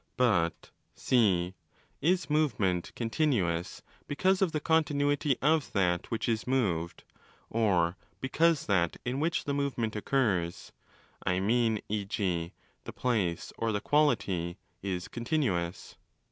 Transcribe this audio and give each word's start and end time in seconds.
* 0.13 0.15
But 0.17 0.71
(c) 0.95 1.53
is 2.01 2.27
movement? 2.27 2.91
continuous 2.95 3.83
because 4.07 4.41
of 4.41 4.51
the 4.51 4.59
continuity 4.59 5.37
of 5.43 5.71
that 5.73 6.09
which 6.09 6.27
is 6.27 6.47
moved, 6.47 7.03
or 7.51 7.97
because 8.19 8.65
that 8.65 8.97
in 9.05 9.19
which 9.19 9.43
the 9.43 9.53
movement 9.53 9.95
occurs 9.95 10.71
(I 11.23 11.39
mean, 11.39 11.81
e. 11.87 12.03
g., 12.05 12.51
the 12.83 12.93
place 12.93 13.53
or 13.59 13.71
the 13.71 13.79
quality) 13.79 14.57
is 14.81 15.07
continuous? 15.07 15.97